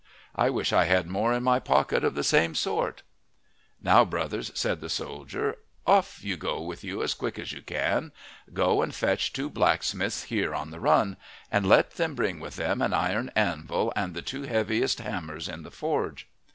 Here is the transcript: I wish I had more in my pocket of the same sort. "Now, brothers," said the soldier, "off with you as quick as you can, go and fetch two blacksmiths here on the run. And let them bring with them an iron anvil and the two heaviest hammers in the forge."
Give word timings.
I 0.35 0.49
wish 0.49 0.73
I 0.73 0.85
had 0.85 1.05
more 1.05 1.31
in 1.31 1.43
my 1.43 1.59
pocket 1.59 2.03
of 2.03 2.15
the 2.15 2.23
same 2.23 2.55
sort. 2.55 3.03
"Now, 3.79 4.03
brothers," 4.03 4.51
said 4.55 4.81
the 4.81 4.89
soldier, 4.89 5.57
"off 5.85 6.23
with 6.23 6.83
you 6.83 7.03
as 7.03 7.13
quick 7.13 7.37
as 7.37 7.51
you 7.53 7.61
can, 7.61 8.11
go 8.51 8.81
and 8.81 8.95
fetch 8.95 9.31
two 9.31 9.47
blacksmiths 9.47 10.23
here 10.23 10.55
on 10.55 10.71
the 10.71 10.79
run. 10.79 11.17
And 11.51 11.69
let 11.69 11.91
them 11.97 12.15
bring 12.15 12.39
with 12.39 12.55
them 12.55 12.81
an 12.81 12.93
iron 12.95 13.29
anvil 13.35 13.93
and 13.95 14.15
the 14.15 14.23
two 14.23 14.41
heaviest 14.41 15.01
hammers 15.01 15.47
in 15.47 15.61
the 15.61 15.69
forge." 15.69 16.27